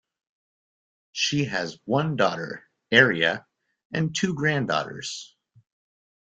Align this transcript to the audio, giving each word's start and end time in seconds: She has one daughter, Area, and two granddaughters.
She 1.11 1.45
has 1.45 1.77
one 1.85 2.15
daughter, 2.15 2.67
Area, 2.91 3.45
and 3.93 4.15
two 4.15 4.33
granddaughters. 4.33 5.35